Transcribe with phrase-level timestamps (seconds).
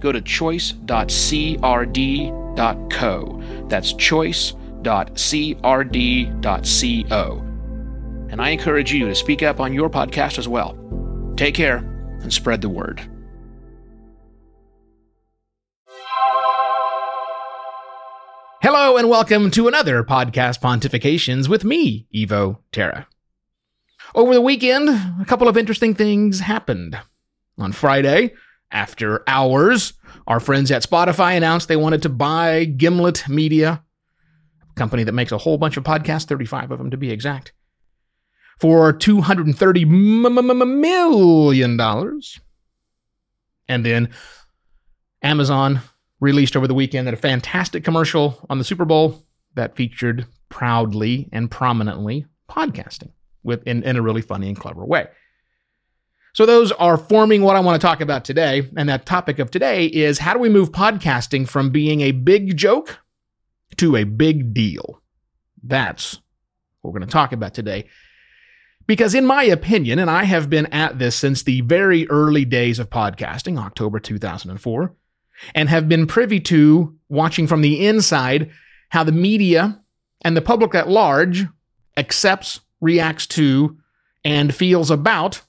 [0.00, 0.84] go to choice.crd.co.
[3.68, 4.64] That's choice.crd.co.
[8.30, 10.76] And I encourage you to speak up on your podcast as well.
[11.36, 11.78] Take care
[12.22, 13.00] and spread the word.
[18.60, 23.06] Hello and welcome to another podcast Pontifications with me, Evo Terra.
[24.14, 26.98] Over the weekend, a couple of interesting things happened.
[27.56, 28.34] On Friday,
[28.70, 29.94] after hours,
[30.26, 33.82] our friends at Spotify announced they wanted to buy Gimlet Media,
[34.62, 37.52] a company that makes a whole bunch of podcasts, 35 of them to be exact,
[38.58, 41.80] for $230 million.
[43.68, 44.10] And then
[45.22, 45.80] Amazon
[46.20, 49.22] released over the weekend a fantastic commercial on the Super Bowl
[49.54, 55.06] that featured proudly and prominently podcasting with in, in a really funny and clever way.
[56.38, 58.70] So those are forming what I want to talk about today.
[58.76, 62.56] And that topic of today is how do we move podcasting from being a big
[62.56, 63.00] joke
[63.78, 65.02] to a big deal?
[65.64, 66.20] That's
[66.80, 67.86] what we're going to talk about today.
[68.86, 72.78] Because, in my opinion, and I have been at this since the very early days
[72.78, 74.94] of podcasting, October 2004,
[75.56, 78.48] and have been privy to watching from the inside
[78.90, 79.82] how the media
[80.20, 81.48] and the public at large
[81.96, 83.76] accepts, reacts to,
[84.24, 85.42] and feels about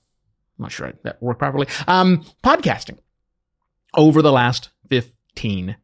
[0.59, 1.67] I'm not sure that worked properly.
[1.87, 2.97] Um, podcasting
[3.95, 5.77] over the last 15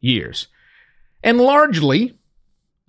[0.00, 0.48] years.
[1.24, 2.18] And largely,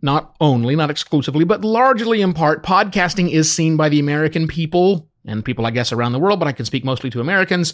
[0.02, 5.08] not only, not exclusively, but largely in part, podcasting is seen by the American people
[5.26, 7.74] and people, I guess, around the world, but I can speak mostly to Americans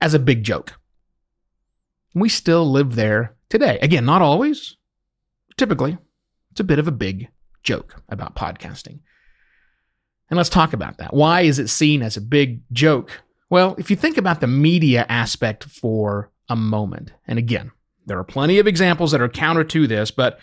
[0.00, 0.74] as a big joke.
[2.14, 3.78] We still live there today.
[3.80, 4.76] Again, not always.
[5.56, 5.98] Typically,
[6.50, 7.28] it's a bit of a big
[7.62, 9.00] joke about podcasting.
[10.28, 11.14] And let's talk about that.
[11.14, 13.22] Why is it seen as a big joke?
[13.48, 17.70] Well, if you think about the media aspect for a moment, and again,
[18.06, 20.38] there are plenty of examples that are counter to this, but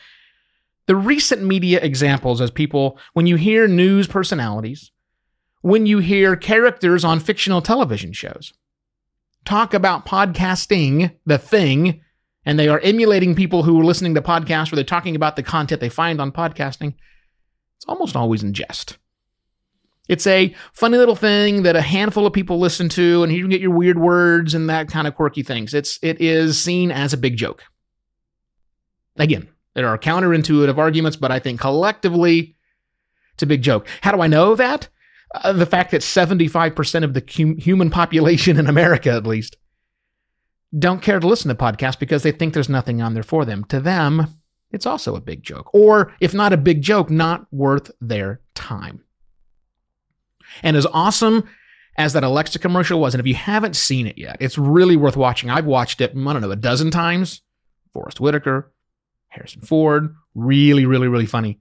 [0.85, 4.91] the recent media examples, as people, when you hear news personalities,
[5.61, 8.53] when you hear characters on fictional television shows
[9.45, 12.01] talk about podcasting, the thing,
[12.45, 15.43] and they are emulating people who are listening to podcasts or they're talking about the
[15.43, 16.93] content they find on podcasting,
[17.75, 18.97] it's almost always in jest.
[20.09, 23.49] It's a funny little thing that a handful of people listen to, and you can
[23.49, 25.73] get your weird words and that kind of quirky things.
[25.73, 27.63] It's it is seen as a big joke.
[29.15, 32.55] Again, there are counterintuitive arguments, but I think collectively,
[33.33, 33.87] it's a big joke.
[34.01, 34.89] How do I know that?
[35.33, 39.57] Uh, the fact that 75% of the hum- human population in America, at least,
[40.77, 43.63] don't care to listen to podcasts because they think there's nothing on there for them.
[43.65, 44.27] To them,
[44.71, 45.69] it's also a big joke.
[45.73, 49.03] Or, if not a big joke, not worth their time.
[50.61, 51.49] And as awesome
[51.97, 55.17] as that Alexa commercial was, and if you haven't seen it yet, it's really worth
[55.17, 55.49] watching.
[55.49, 57.41] I've watched it, I don't know, a dozen times.
[57.93, 58.71] Forest Whitaker,
[59.29, 61.59] Harrison Ford, really, really, really funny,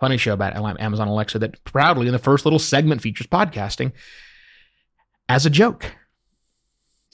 [0.00, 3.92] funny show about Amazon Alexa that proudly in the first little segment features podcasting
[5.28, 5.94] as a joke.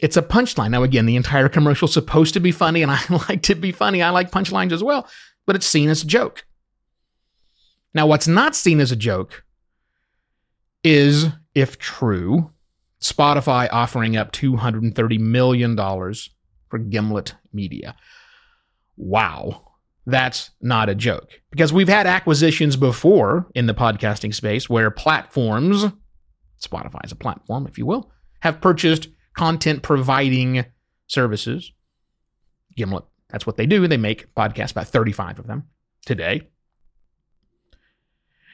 [0.00, 0.70] It's a punchline.
[0.70, 3.72] Now, again, the entire commercial is supposed to be funny, and I like to be
[3.72, 4.02] funny.
[4.02, 5.08] I like punchlines as well,
[5.46, 6.44] but it's seen as a joke.
[7.94, 9.44] Now, what's not seen as a joke
[10.82, 12.50] is, if true,
[13.00, 17.96] Spotify offering up $230 million for Gimlet Media.
[18.96, 19.72] Wow.
[20.06, 21.40] That's not a joke.
[21.50, 25.84] Because we've had acquisitions before in the podcasting space where platforms,
[26.60, 28.10] Spotify is a platform, if you will,
[28.40, 30.64] have purchased content providing
[31.06, 31.72] services.
[32.76, 33.86] Gimlet, that's what they do.
[33.86, 35.64] They make podcasts, about 35 of them
[36.06, 36.48] today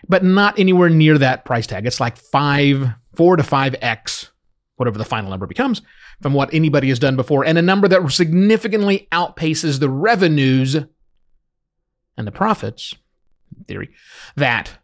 [0.09, 1.87] but not anywhere near that price tag.
[1.87, 4.31] It's like five, four to five X,
[4.77, 5.83] whatever the final number becomes,
[6.23, 10.77] from what anybody has done before, and a number that significantly outpaces the revenues
[12.17, 12.95] and the profits,
[13.57, 13.91] in theory,
[14.37, 14.79] that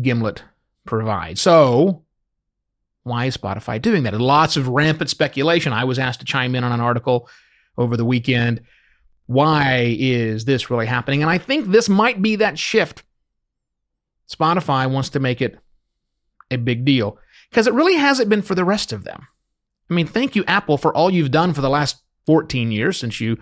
[0.00, 0.44] Gimlet
[0.84, 1.40] provides.
[1.40, 2.04] So,
[3.02, 4.14] why is Spotify doing that?
[4.14, 5.72] And lots of rampant speculation.
[5.72, 7.28] I was asked to chime in on an article
[7.78, 8.62] over the weekend.
[9.26, 11.22] Why is this really happening?
[11.22, 13.02] And I think this might be that shift
[14.30, 15.58] Spotify wants to make it
[16.50, 17.18] a big deal
[17.50, 19.26] because it really hasn't been for the rest of them.
[19.88, 23.20] I mean, thank you, Apple, for all you've done for the last 14 years since
[23.20, 23.38] you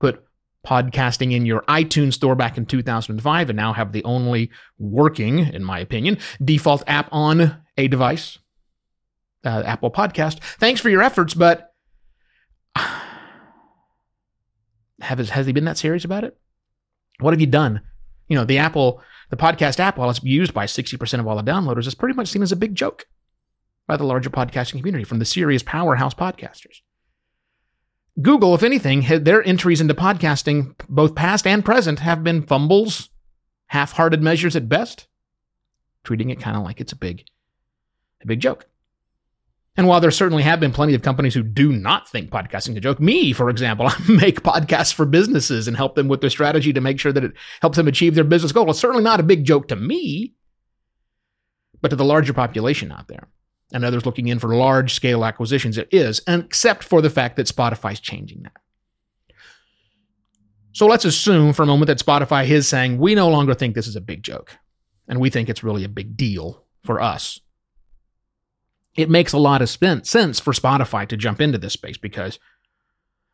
[0.00, 0.22] put
[0.66, 5.62] podcasting in your iTunes store back in 2005 and now have the only working, in
[5.62, 8.38] my opinion, default app on a device,
[9.44, 10.40] uh, Apple Podcast.
[10.58, 11.72] Thanks for your efforts, but
[15.00, 16.36] have, has he been that serious about it?
[17.20, 17.82] What have you done?
[18.28, 19.00] You know, the Apple,
[19.30, 22.28] the podcast app, while it's used by 60% of all the downloaders, is pretty much
[22.28, 23.06] seen as a big joke
[23.86, 26.80] by the larger podcasting community from the serious powerhouse podcasters.
[28.20, 33.10] Google, if anything, their entries into podcasting, both past and present, have been fumbles,
[33.66, 35.06] half hearted measures at best,
[36.02, 37.24] treating it kind of like it's a big,
[38.22, 38.66] a big joke.
[39.76, 42.76] And while there certainly have been plenty of companies who do not think podcasting is
[42.76, 46.30] a joke, me, for example, I make podcasts for businesses and help them with their
[46.30, 48.70] strategy to make sure that it helps them achieve their business goal.
[48.70, 50.34] It's certainly not a big joke to me,
[51.82, 53.28] but to the larger population out there
[53.72, 57.46] and others looking in for large scale acquisitions, it is, except for the fact that
[57.46, 58.56] Spotify's changing that.
[60.72, 63.86] So let's assume for a moment that Spotify is saying, we no longer think this
[63.86, 64.56] is a big joke,
[65.08, 67.40] and we think it's really a big deal for us
[68.96, 72.38] it makes a lot of sense for Spotify to jump into this space because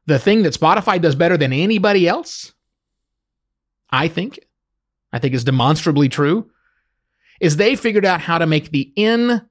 [0.06, 2.52] the thing that Spotify does better than anybody else,
[3.90, 4.40] I think,
[5.12, 6.50] I think is demonstrably true,
[7.40, 9.42] is they figured out how to make the in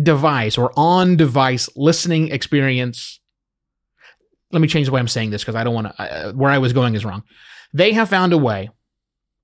[0.00, 3.20] device or on device listening experience.
[4.52, 6.50] Let me change the way I'm saying this because I don't want to, uh, where
[6.50, 7.22] I was going is wrong.
[7.72, 8.70] They have found a way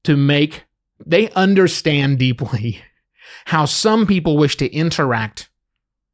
[0.05, 0.65] to make,
[1.05, 2.83] they understand deeply
[3.47, 5.50] how some people wish to interact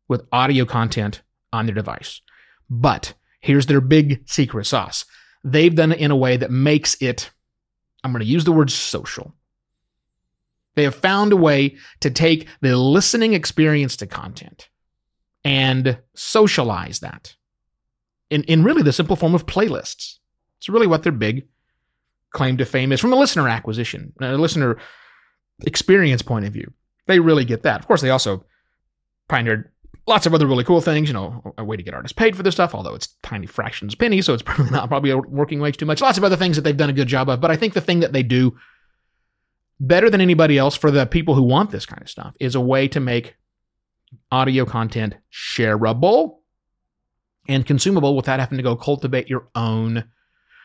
[0.08, 1.22] with audio content
[1.52, 2.20] on their device.
[2.68, 5.04] But here's their big secret sauce
[5.44, 7.30] they've done it in a way that makes it,
[8.02, 9.32] I'm going to use the word social.
[10.74, 14.68] They have found a way to take the listening experience to content
[15.44, 17.36] and socialize that
[18.30, 20.18] in, in really the simple form of playlists.
[20.58, 21.46] It's really what their big
[22.32, 24.78] claim to fame is from a listener acquisition, a listener
[25.64, 26.72] experience point of view.
[27.06, 27.80] They really get that.
[27.80, 28.44] Of course, they also
[29.28, 29.70] pioneered
[30.06, 31.08] lots of other really cool things.
[31.08, 33.94] You know, a way to get artists paid for this stuff, although it's tiny fractions
[33.94, 36.00] penny, so it's probably not probably working wage too much.
[36.00, 37.40] Lots of other things that they've done a good job of.
[37.40, 38.56] But I think the thing that they do
[39.78, 42.60] better than anybody else for the people who want this kind of stuff is a
[42.60, 43.36] way to make
[44.30, 46.38] audio content shareable
[47.48, 50.04] and consumable without having to go cultivate your own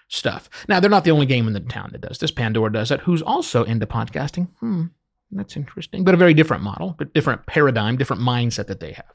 [0.08, 0.50] stuff.
[0.68, 2.32] Now, they're not the only game in the town that does this.
[2.32, 4.50] Pandora does it, who's also into podcasting.
[4.60, 4.86] Hmm,
[5.32, 9.14] that's interesting, but a very different model, but different paradigm, different mindset that they have.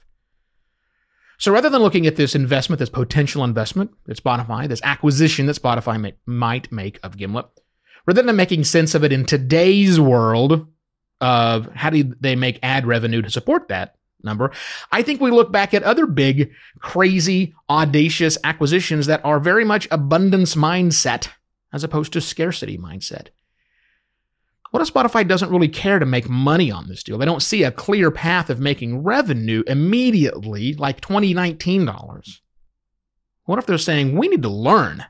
[1.39, 5.61] So rather than looking at this investment, this potential investment that Spotify, this acquisition that
[5.61, 7.47] Spotify may, might make of Gimlet,
[8.07, 10.67] rather than making sense of it in today's world
[11.21, 14.51] of how do they make ad revenue to support that number,
[14.93, 19.89] I think we look back at other big, crazy, audacious acquisitions that are very much
[19.91, 21.29] abundance mindset
[21.73, 23.29] as opposed to scarcity mindset.
[24.77, 27.17] What if Spotify doesn't really care to make money on this deal?
[27.17, 32.43] They don't see a clear path of making revenue immediately, like 2019 dollars.
[33.47, 35.07] What if they're saying we need to learn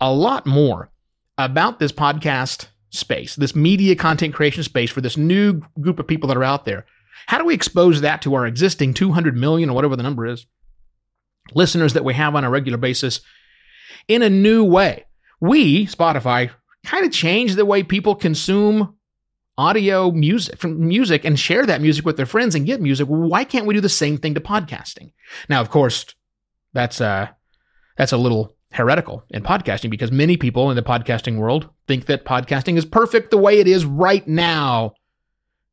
[0.00, 0.90] a lot more
[1.36, 6.28] about this podcast space, this media content creation space for this new group of people
[6.28, 6.86] that are out there?
[7.26, 10.46] How do we expose that to our existing 200 million or whatever the number is
[11.52, 13.20] listeners that we have on a regular basis
[14.08, 15.04] in a new way?
[15.42, 16.52] We, Spotify,
[16.86, 18.94] kind of change the way people consume
[19.58, 23.06] audio music from music and share that music with their friends and get music.
[23.06, 25.12] Why can't we do the same thing to podcasting?
[25.48, 26.06] Now of course
[26.72, 27.28] that's uh
[27.96, 32.24] that's a little heretical in podcasting because many people in the podcasting world think that
[32.24, 34.92] podcasting is perfect the way it is right now.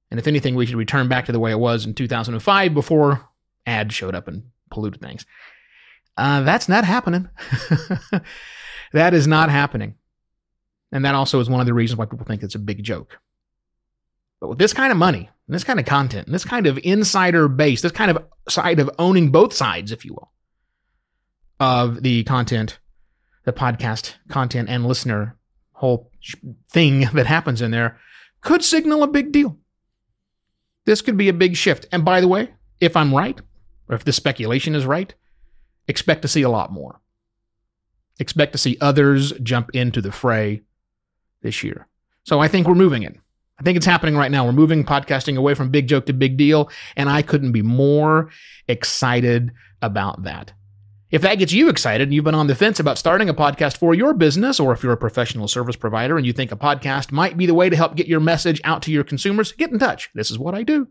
[0.10, 3.30] And if anything we should return back to the way it was in 2005 before
[3.66, 5.26] ads showed up and polluted things.
[6.16, 7.30] Uh, that's not happening.
[8.94, 9.96] That is not happening
[10.94, 13.20] and that also is one of the reasons why people think it's a big joke.
[14.40, 16.80] But with this kind of money, and this kind of content, and this kind of
[16.84, 20.32] insider base, this kind of side of owning both sides, if you will,
[21.60, 22.78] of the content,
[23.44, 25.36] the podcast content and listener
[25.72, 26.12] whole
[26.70, 28.00] thing that happens in there,
[28.42, 29.58] could signal a big deal.
[30.86, 31.88] This could be a big shift.
[31.92, 33.42] And by the way, if I'm right,
[33.90, 35.14] or if the speculation is right,
[35.88, 37.02] expect to see a lot more.
[38.20, 40.62] Expect to see others jump into the fray
[41.44, 41.88] this year.
[42.24, 43.16] So I think we're moving it.
[43.60, 44.46] I think it's happening right now.
[44.46, 48.30] We're moving podcasting away from big joke to big deal, and I couldn't be more
[48.68, 50.54] excited about that.
[51.12, 53.78] If that gets you excited and you've been on the fence about starting a podcast
[53.78, 57.12] for your business, or if you're a professional service provider and you think a podcast
[57.12, 59.78] might be the way to help get your message out to your consumers, get in
[59.78, 60.10] touch.
[60.16, 60.88] This is what I do.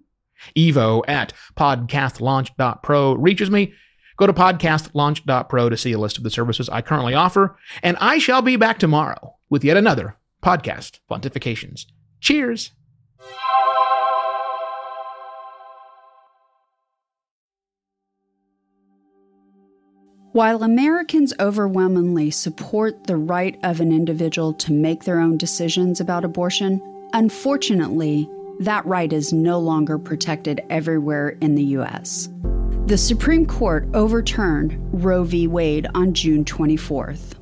[0.56, 3.75] Evo at podcastlaunch.pro reaches me.
[4.16, 8.18] Go to podcastlaunch.pro to see a list of the services I currently offer, and I
[8.18, 11.87] shall be back tomorrow with yet another podcast pontifications.
[12.20, 12.72] Cheers.
[20.32, 26.25] While Americans overwhelmingly support the right of an individual to make their own decisions about
[26.25, 26.80] abortion,
[27.12, 28.26] unfortunately,
[28.61, 32.30] that right is no longer protected everywhere in the U.S.
[32.87, 35.46] The Supreme Court overturned Roe v.
[35.46, 37.41] Wade on June 24th.